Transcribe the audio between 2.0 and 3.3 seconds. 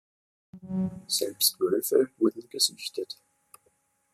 wurden gesichtet.